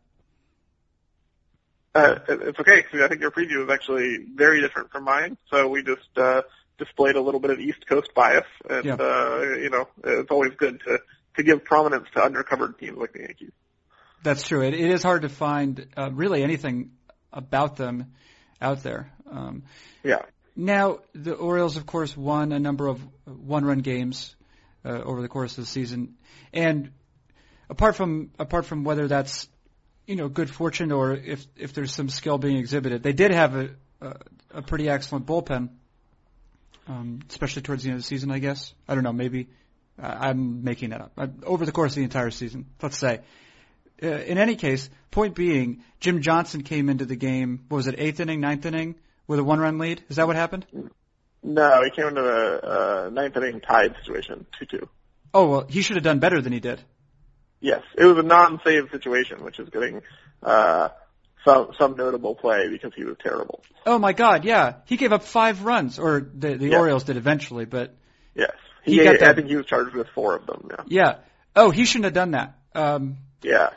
[1.95, 5.37] Uh, it's okay because I think your preview is actually very different from mine.
[5.51, 6.41] So we just uh,
[6.79, 8.95] displayed a little bit of East Coast bias, and yeah.
[8.95, 10.99] uh, you know it's always good to
[11.35, 13.51] to give prominence to undercovered teams like the Yankees.
[14.23, 14.63] That's true.
[14.63, 16.91] It, it is hard to find uh, really anything
[17.31, 18.13] about them
[18.61, 19.11] out there.
[19.29, 19.63] Um,
[20.03, 20.23] yeah.
[20.55, 24.35] Now the Orioles, of course, won a number of one-run games
[24.85, 26.15] uh, over the course of the season,
[26.53, 26.91] and
[27.69, 29.47] apart from apart from whether that's
[30.05, 33.03] you know good fortune or if if there's some skill being exhibited.
[33.03, 33.69] They did have a
[34.01, 34.15] a,
[34.55, 35.69] a pretty excellent bullpen,
[36.87, 38.31] um, especially towards the end of the season.
[38.31, 39.13] I guess I don't know.
[39.13, 39.47] Maybe
[40.01, 41.11] uh, I'm making that up.
[41.17, 43.21] Uh, over the course of the entire season, let's say.
[44.01, 47.63] Uh, in any case, point being, Jim Johnson came into the game.
[47.69, 48.95] What was it, eighth inning, ninth inning,
[49.27, 50.03] with a one-run lead?
[50.09, 50.65] Is that what happened?
[51.43, 54.89] No, he came into the uh, ninth inning tied situation, two-two.
[55.33, 56.81] Oh well, he should have done better than he did.
[57.63, 60.01] Yes, it was a non-save situation, which is getting
[60.43, 60.89] uh,
[61.45, 63.63] some some notable play because he was terrible.
[63.85, 64.43] Oh my God!
[64.43, 66.77] Yeah, he gave up five runs, or the the yes.
[66.77, 67.95] Orioles did eventually, but
[68.35, 68.51] yes,
[68.83, 69.29] he, he got that.
[69.29, 70.67] I think he was charged with four of them.
[70.69, 70.83] Yeah.
[70.87, 71.15] Yeah.
[71.55, 72.55] Oh, he shouldn't have done that.
[72.75, 73.69] Um, yeah.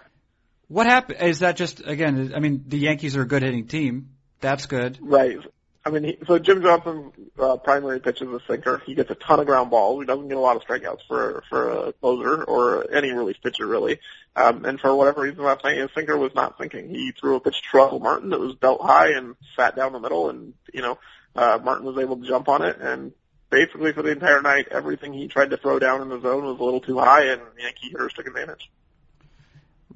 [0.66, 1.20] What happened?
[1.22, 2.32] Is that just again?
[2.34, 4.10] I mean, the Yankees are a good hitting team.
[4.40, 4.98] That's good.
[5.00, 5.38] Right.
[5.86, 8.82] I mean, he, so Jim Johnson's uh, primary pitch is a sinker.
[8.84, 10.02] He gets a ton of ground balls.
[10.02, 13.64] He doesn't get a lot of strikeouts for for a closer or any relief pitcher
[13.64, 14.00] really.
[14.34, 16.88] Um, and for whatever reason last night, his sinker was not sinking.
[16.88, 20.00] He threw a pitch to Russell Martin that was belt high and sat down the
[20.00, 20.98] middle, and you know
[21.36, 22.78] uh, Martin was able to jump on it.
[22.80, 23.12] And
[23.50, 26.58] basically for the entire night, everything he tried to throw down in the zone was
[26.58, 28.68] a little too high, and Yankee hitters took advantage.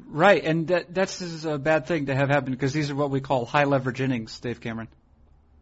[0.07, 3.20] Right, and that that's a bad thing to have happen because these are what we
[3.20, 4.87] call high leverage innings, Dave Cameron.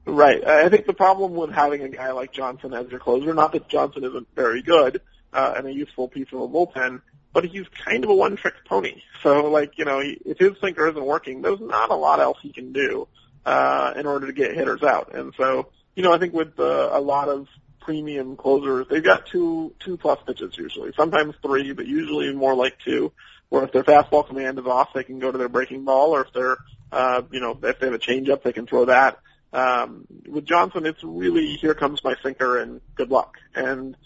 [0.09, 0.43] Right.
[0.43, 3.69] I think the problem with having a guy like Johnson as your closer, not that
[3.69, 5.03] Johnson isn't very good
[5.35, 7.03] uh, and a useful piece of a bullpen,
[7.35, 9.03] but he's kind of a one-trick pony.
[9.23, 12.55] So, like, you know, if his sinker isn't working, there's not a lot else he
[12.55, 13.07] can do
[13.45, 15.15] uh, in order to get hitters out.
[15.15, 17.47] And so, you know, I think with uh, a lot of
[17.83, 22.79] premium closers, they've got two two plus pitches usually, sometimes three, but usually more like
[22.83, 23.13] two.
[23.51, 26.23] Where if their fastball command is off, they can go to their breaking ball, or
[26.23, 26.59] if they're,
[26.93, 29.19] uh, you know, if they have a changeup, they can throw that
[29.53, 33.39] Um, with Johnson, it's really here comes my sinker and good luck.
[33.55, 33.97] And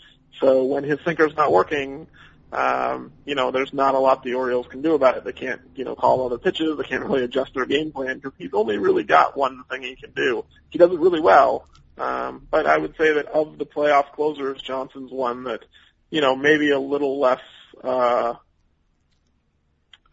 [0.40, 2.07] so when his sinker's not working,
[2.52, 5.24] um, you know, there's not a lot the Orioles can do about it.
[5.24, 6.76] They can't, you know, call other pitches.
[6.76, 9.96] They can't really adjust their game plan because he's only really got one thing he
[9.96, 10.44] can do.
[10.68, 11.66] He does it really well.
[11.98, 15.64] Um, but I would say that of the playoff closers, Johnson's one that,
[16.11, 17.40] you know, maybe a little less,
[17.83, 18.35] uh,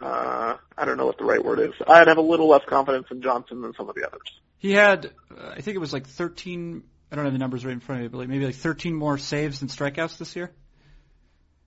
[0.02, 1.74] uh, I don't know what the right word is.
[1.88, 4.40] I'd have a little less confidence in Johnson than some of the others.
[4.60, 6.84] He had, uh, I think it was like 13.
[7.12, 8.94] I don't have the numbers right in front of me, but like maybe like 13
[8.94, 10.52] more saves than strikeouts this year.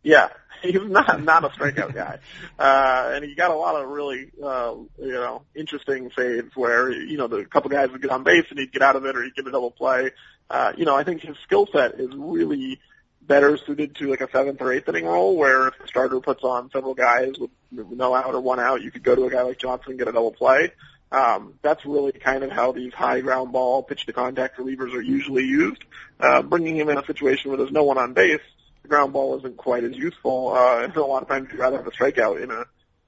[0.05, 0.29] Yeah,
[0.63, 2.19] he's not not a strikeout guy,
[2.59, 7.17] uh, and he got a lot of really uh, you know interesting saves where you
[7.17, 9.23] know the couple guys would get on base and he'd get out of it or
[9.23, 10.11] he'd get a double play.
[10.51, 12.79] Uh, you know, I think his skill set is really
[13.23, 16.43] better suited to like a seventh or eighth inning role where if the starter puts
[16.43, 19.43] on several guys with no out or one out, you could go to a guy
[19.43, 20.73] like Johnson and get a double play.
[21.13, 25.01] Um, that's really kind of how these high ground ball pitch to contact relievers are
[25.01, 25.85] usually used.
[26.19, 28.41] Uh, bringing him in a situation where there's no one on base,
[28.83, 30.53] the ground ball isn't quite as useful.
[30.57, 32.65] Uh, and a lot of times you'd rather have a strikeout in a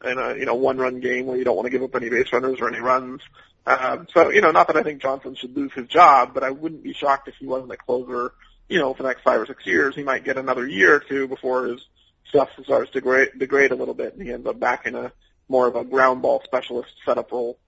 [0.09, 2.11] in a you know one run game where you don't want to give up any
[2.11, 3.23] base runners or any runs.
[3.67, 6.51] Um, so you know, not that I think Johnson should lose his job, but I
[6.51, 8.33] wouldn't be shocked if he wasn't a closer
[8.69, 11.01] you know, for the next five or six years, he might get another year or
[11.01, 11.85] two before his
[12.27, 15.13] stuff starts to degrade, degrade a little bit, and he ends up back in a
[15.49, 17.59] more of a ground ball specialist setup role.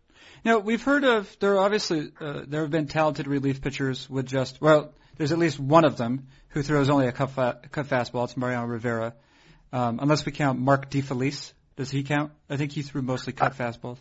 [0.45, 4.27] Now we've heard of there are obviously uh, there have been talented relief pitchers with
[4.27, 7.87] just well there's at least one of them who throws only a cut, fa- cut
[7.87, 8.25] fastball.
[8.25, 9.15] It's Mariano Rivera,
[9.73, 11.53] um, unless we count Mark DiFelice.
[11.77, 12.33] Does he count?
[12.49, 13.99] I think he threw mostly cut fastballs.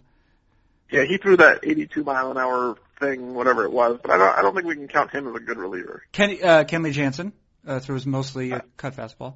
[0.90, 4.00] Yeah, he threw that 82 mile an hour thing, whatever it was.
[4.02, 6.04] But I don't, I don't think we can count him as a good reliever.
[6.12, 7.34] Kenny, uh, Kenley Jansen
[7.68, 9.36] uh, throws mostly a cut fastball.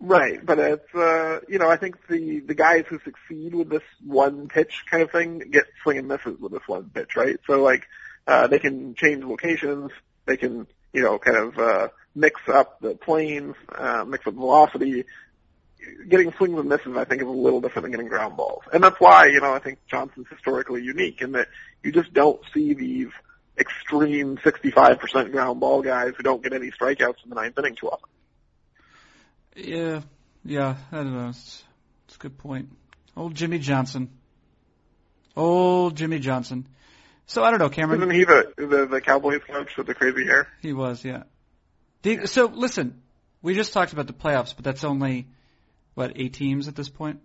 [0.00, 3.82] Right, but it's uh, you know I think the the guys who succeed with this
[4.04, 7.38] one pitch kind of thing get swing and misses with this one pitch, right?
[7.46, 7.86] So like
[8.26, 9.92] uh, they can change locations,
[10.26, 15.04] they can you know kind of uh, mix up the planes, uh, mix up velocity,
[16.08, 18.62] getting swings and misses, I think, is a little different than getting ground balls.
[18.72, 21.48] And that's why, you know, I think Johnson's historically unique in that
[21.82, 23.08] you just don't see these
[23.58, 27.88] extreme 65% ground ball guys who don't get any strikeouts in the ninth inning too
[27.88, 28.08] often.
[29.54, 30.00] Yeah,
[30.44, 31.28] yeah, I don't know.
[31.28, 31.62] It's,
[32.06, 32.70] it's a good point.
[33.16, 34.10] Old Jimmy Johnson.
[35.36, 36.66] Old Jimmy Johnson.
[37.26, 38.02] So I don't know, Cameron.
[38.02, 40.48] Isn't he the the, the Cowboys coach with the crazy hair?
[40.60, 41.22] He was, yeah.
[42.02, 43.00] The, so listen,
[43.42, 45.28] we just talked about the playoffs, but that's only
[45.94, 47.20] what eight teams at this point.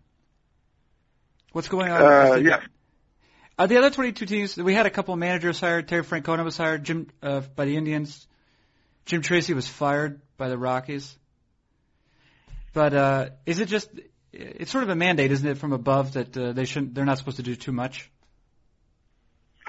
[1.51, 2.01] What's going on?
[2.01, 2.61] Uh, yeah.
[3.57, 4.55] Are the other 22 teams?
[4.55, 5.87] We had a couple of managers hired.
[5.87, 6.85] Terry Francona was hired.
[6.85, 8.25] Jim uh, by the Indians.
[9.05, 11.17] Jim Tracy was fired by the Rockies.
[12.73, 13.89] But uh, is it just?
[14.31, 16.93] It's sort of a mandate, isn't it, from above that uh, they shouldn't?
[16.93, 18.11] They're not supposed to do too much.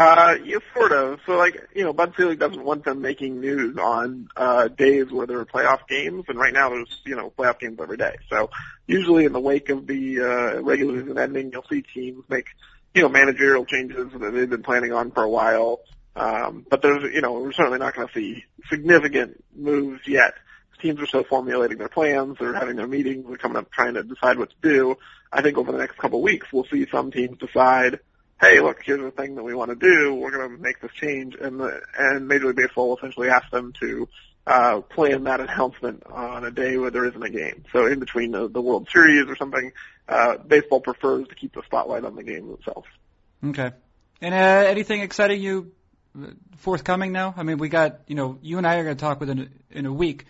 [0.01, 1.19] Uh, yeah, sort of.
[1.27, 5.27] So like, you know, Bud Selig doesn't want them making news on, uh, days where
[5.27, 8.17] there are playoff games, and right now there's, you know, playoff games every day.
[8.31, 8.49] So
[8.87, 12.47] usually in the wake of the, uh, regular season ending, you'll see teams make,
[12.95, 15.81] you know, managerial changes that they've been planning on for a while.
[16.17, 20.33] Um, but there's, you know, we're certainly not going to see significant moves yet.
[20.81, 22.37] Teams are still formulating their plans.
[22.39, 23.27] They're having their meetings.
[23.29, 24.97] They're coming up trying to decide what to do.
[25.33, 28.01] I think over the next couple of weeks, we'll see some teams decide,
[28.41, 30.15] hey, look, here's the thing that we want to do.
[30.15, 33.51] We're going to make this change, and the, and Major League Baseball will essentially ask
[33.51, 34.09] them to
[34.47, 37.65] uh, plan that announcement on a day where there isn't a game.
[37.73, 39.73] So in between the, the World Series or something,
[40.09, 42.87] uh, baseball prefers to keep the spotlight on the game itself.
[43.45, 43.71] Okay.
[44.21, 45.73] And uh, anything exciting you
[46.59, 47.35] forthcoming now?
[47.37, 49.79] I mean, we got you know you and I are going to talk within a,
[49.79, 50.27] in a week,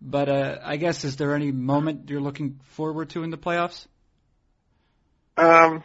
[0.00, 3.86] but uh, I guess is there any moment you're looking forward to in the playoffs?
[5.36, 5.84] Um,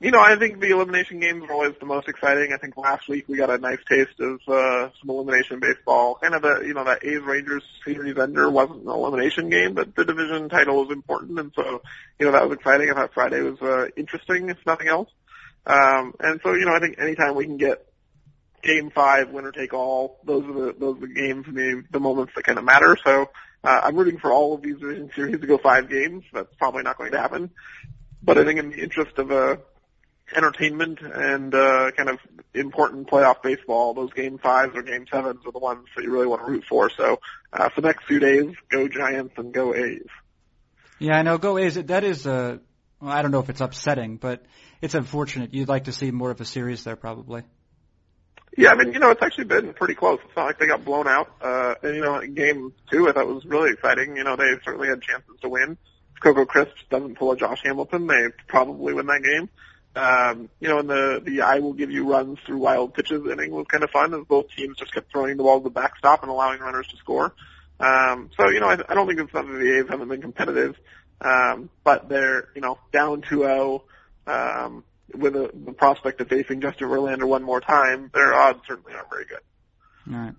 [0.00, 2.52] you know, I think the elimination games are always the most exciting.
[2.54, 6.14] I think last week we got a nice taste of uh, some elimination baseball.
[6.14, 9.94] Kind of the, you know, that A's Rangers series ender wasn't an elimination game, but
[9.94, 11.82] the division title was important, and so,
[12.18, 12.90] you know, that was exciting.
[12.90, 15.10] I thought Friday was uh, interesting, if nothing else.
[15.66, 17.86] Um, and so, you know, I think anytime we can get
[18.62, 22.32] game five, winner take all, those are the those are the games the the moments
[22.36, 22.96] that kind of matter.
[23.04, 23.30] So
[23.62, 26.24] uh, I'm rooting for all of these division series to go five games.
[26.32, 27.50] That's probably not going to happen.
[28.22, 29.56] But I think in the interest of uh,
[30.34, 32.18] entertainment and uh, kind of
[32.54, 36.26] important playoff baseball, those game fives or game sevens are the ones that you really
[36.26, 36.90] want to root for.
[36.90, 37.20] So
[37.52, 40.06] uh, for the next few days, go Giants and go A's.
[40.98, 41.38] Yeah, I know.
[41.38, 41.74] Go A's.
[41.74, 42.58] That is uh
[43.00, 44.44] Well, I don't know if it's upsetting, but
[44.80, 45.54] it's unfortunate.
[45.54, 47.42] You'd like to see more of a series there, probably.
[48.56, 50.18] Yeah, I mean, you know, it's actually been pretty close.
[50.24, 51.30] It's not like they got blown out.
[51.40, 54.16] Uh, and, you know, game two, I thought was really exciting.
[54.16, 55.78] You know, they certainly had chances to win.
[56.16, 59.48] If Coco Crisp doesn't pull a Josh Hamilton, they probably win that game.
[59.96, 63.50] um, you know, and the the I will give you runs through wild pitches inning
[63.50, 66.22] was kind of fun as both teams just kept throwing the ball to the backstop
[66.22, 67.34] and allowing runners to score.
[67.80, 70.76] Um, so you know, I, I don't think it's something the A's haven't been competitive,
[71.20, 73.82] um, but they're you know down 2-0
[74.26, 74.84] um,
[75.14, 78.10] with a, the prospect of facing Justin Verlander one more time.
[78.12, 79.40] Their odds certainly aren't very good.
[80.12, 80.34] All right.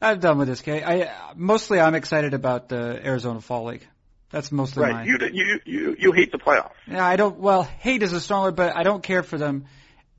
[0.00, 0.84] I'm done with this, Kay.
[0.84, 3.86] I mostly I'm excited about the Arizona Fall League.
[4.30, 4.92] That's mostly right.
[4.92, 5.06] mine.
[5.06, 6.72] You you you you hate the playoffs.
[6.86, 7.38] Yeah, I don't.
[7.38, 9.66] Well, hate is a strong word, but I don't care for them.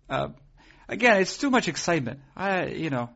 [0.10, 0.30] Uh,
[0.88, 2.21] again, it's too much excitement.
[2.36, 3.10] I, you know,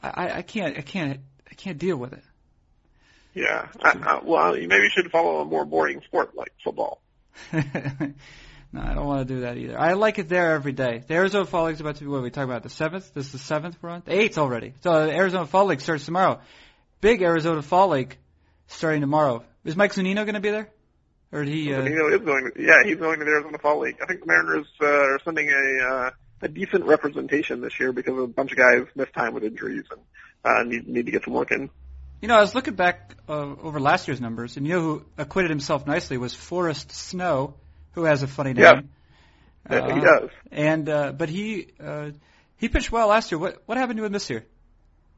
[0.00, 2.22] I, I can't, I can't, I can't deal with it.
[3.34, 3.68] Yeah.
[3.82, 7.00] I, I, well, maybe you should follow a more boring sport like football.
[8.76, 9.78] no, I don't want to do that either.
[9.78, 11.02] I like it there every day.
[11.06, 13.14] The Arizona Fall League's about to be what we talk about the seventh.
[13.14, 14.02] This is the seventh we're on.
[14.04, 14.74] The eighth already.
[14.82, 16.40] So the Arizona Fall League starts tomorrow.
[17.00, 18.16] Big Arizona Fall League
[18.66, 19.44] starting tomorrow.
[19.64, 20.68] Is Mike Zunino going to be there?
[21.32, 21.72] Or did he?
[21.72, 21.82] Uh...
[21.82, 22.50] Zunino is going.
[22.54, 23.96] To, yeah, he's going to the Arizona Fall League.
[24.02, 26.10] I think the Mariners uh, are sending a uh,
[26.42, 30.00] a decent representation this year because a bunch of guys missed time with injuries and
[30.44, 31.70] uh, need need to get some work in.
[32.20, 35.04] You know, I was looking back uh, over last year's numbers, and you know who
[35.18, 37.54] acquitted himself nicely was Forrest Snow,
[37.96, 38.88] who has a funny name.
[39.68, 40.30] Yeah, uh, he does.
[40.52, 42.10] And uh, but he uh,
[42.56, 43.40] he pitched well last year.
[43.40, 44.46] What what happened to him this year?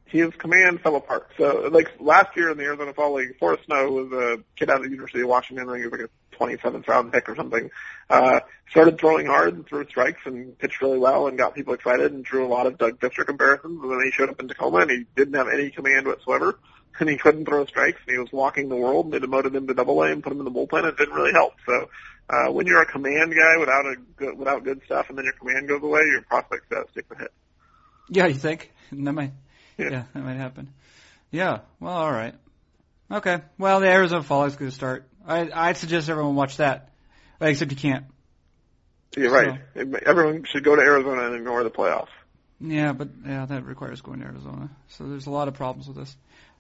[0.09, 1.31] his command fell apart.
[1.37, 4.77] So, like last year in the Arizona Fall League, Forrest Snow was a kid out
[4.77, 5.69] of the University of Washington.
[5.69, 7.71] I think he was like a 27th round pick or something.
[8.09, 12.13] Uh, started throwing hard and threw strikes and pitched really well and got people excited
[12.13, 13.83] and drew a lot of Doug Fister comparisons.
[13.83, 16.59] And then he showed up in Tacoma and he didn't have any command whatsoever.
[17.01, 19.69] And he couldn't throw strikes and he was walking the world and they demoted him
[19.69, 20.83] to double A and put him in the bullpen.
[20.83, 21.53] It didn't really help.
[21.65, 21.89] So,
[22.31, 25.35] uh, when you're a command guy without a good, without good stuff and then your
[25.35, 27.33] command goes away, your prospects got to stick the hit.
[28.09, 28.73] Yeah, you think?
[28.91, 29.33] That might,
[29.77, 29.89] Yeah.
[29.91, 30.71] yeah, that might happen.
[31.31, 32.35] Yeah, well, all right.
[33.11, 35.07] Okay, well, the Arizona Fall League's going to start.
[35.27, 36.89] I, I'd suggest everyone watch that.
[37.41, 38.07] Except you can't.
[39.17, 39.61] You're right.
[40.07, 42.09] Everyone should go to Arizona and ignore the playoffs.
[42.61, 44.71] Yeah, but yeah, that requires going to Arizona.
[44.89, 46.17] So there's a lot of problems with this.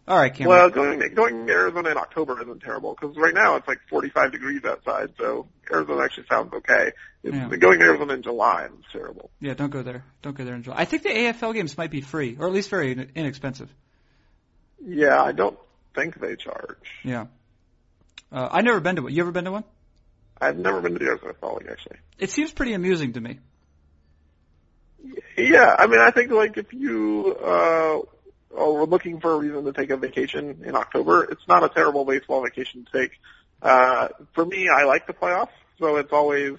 [0.09, 0.57] All right, Cameron.
[0.59, 4.33] Well, going going to Arizona in October isn't terrible because right now it's like 45
[4.33, 6.93] degrees outside, so Arizona actually sounds okay.
[7.23, 7.49] It's, Yeah.
[7.57, 9.31] Going to Arizona in July is terrible.
[9.39, 10.05] yeah, don't go there.
[10.23, 10.79] Don't go there in July.
[10.79, 13.69] I think the AFL games might be free, or at least very in- inexpensive.
[14.83, 15.59] Yeah, I don't
[15.95, 16.79] think they charge.
[17.05, 17.27] Yeah.
[18.33, 19.13] Uh, I've never been to one.
[19.13, 19.65] You ever been to one?
[20.41, 21.97] I've never been to the Arizona Fall League actually.
[22.19, 23.41] It seems pretty amusing to me.
[25.37, 27.99] Yeah, I mean, I think like if you uh,
[28.59, 32.43] looking for a reason to take a vacation in October, it's not a terrible baseball
[32.43, 33.13] vacation to take.
[33.61, 36.55] Uh, for me, I like the playoffs, so it's always,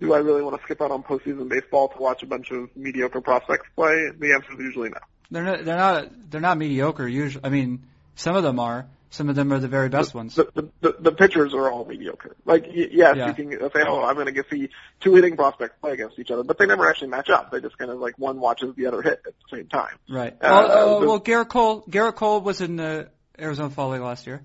[0.00, 2.74] do I really want to skip out on postseason baseball to watch a bunch of
[2.76, 4.10] mediocre prospects play?
[4.18, 4.98] The answer is usually no.
[5.30, 5.64] They're not.
[5.64, 6.30] They're not.
[6.30, 7.06] They're not mediocre.
[7.06, 8.86] Usually, I mean, some of them are.
[9.10, 10.34] Some of them are the very best ones.
[10.34, 12.36] The, the, the, the pitchers are all mediocre.
[12.44, 13.28] Like, y- yes, Yeah.
[13.28, 14.68] you can say, oh, I'm going to get see
[15.00, 17.50] two hitting prospects play against each other, but they never actually match up.
[17.50, 19.96] They just kind of like one watches the other hit at the same time.
[20.10, 20.34] Right.
[20.34, 21.82] Uh, well, uh, the- well, Gerrit Cole.
[21.88, 24.42] Gerrit Cole was in the Arizona Fall League last year.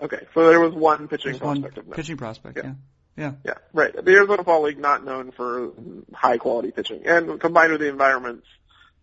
[0.00, 1.96] Okay, so there was one pitching one prospect of note.
[1.96, 2.58] pitching prospect.
[2.58, 2.72] Yeah.
[3.16, 3.32] Yeah.
[3.44, 3.92] Yeah, right.
[3.92, 5.72] The Arizona Fall League not known for
[6.14, 8.46] high quality pitching, and combined with the environments,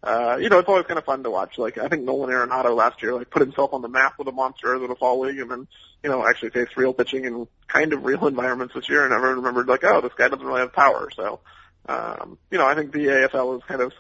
[0.06, 1.58] uh, you know, it's always kind of fun to watch.
[1.58, 4.32] Like I think Nolan Arenado last year, like put himself on the map with a
[4.32, 5.68] monster Arizona Fall League, and then
[6.04, 9.38] you know actually faced real pitching in kind of real environments this year, and everyone
[9.38, 11.10] remembered like, oh, this guy doesn't really have power.
[11.16, 11.40] So,
[11.88, 13.94] um, you know, I think the AFL is kind of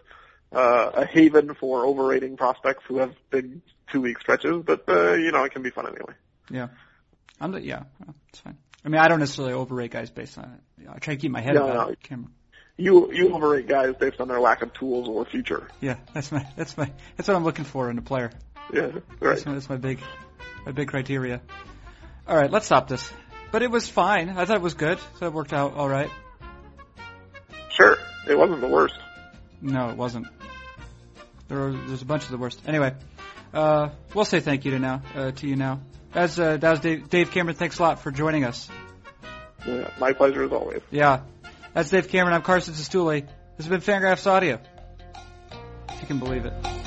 [0.52, 5.32] uh, a haven for overrating prospects who have big two week stretches, but uh, you
[5.32, 6.14] know, it can be fun anyway.
[6.52, 6.68] Yeah.
[7.42, 7.84] I'm the, yeah.
[8.00, 8.58] well, It's fine.
[8.86, 10.88] I mean, I don't necessarily overrate guys based on it.
[10.88, 11.94] I try to keep my head No, about no.
[11.94, 12.04] it.
[12.04, 12.32] Cameron.
[12.78, 15.68] You you overrate guys based on their lack of tools or future.
[15.80, 18.32] Yeah, that's my that's my that's what I'm looking for in a player.
[18.74, 19.02] Yeah, right.
[19.22, 20.00] That's my, that's my big
[20.66, 21.42] my big criteria.
[22.28, 23.10] All right, let's stop this.
[23.52, 24.30] But it was fine.
[24.30, 25.00] I thought it was good.
[25.20, 26.10] So it worked out all right.
[27.70, 28.96] Sure, it wasn't the worst.
[29.62, 30.28] No, it wasn't.
[31.48, 32.62] There were, there's a bunch of the worst.
[32.68, 32.94] Anyway,
[33.54, 35.80] uh, we'll say thank you to now uh, to you now.
[36.12, 37.56] That's uh, that was Dave, Dave Cameron.
[37.56, 38.70] Thanks a lot for joining us.
[39.66, 40.82] Yeah, my pleasure as always.
[40.92, 41.22] Yeah,
[41.76, 42.34] that's Dave Cameron.
[42.34, 43.28] I'm Carson Cistulli.
[43.58, 44.60] This has been Fangraphs Audio.
[45.90, 46.85] If you can believe it.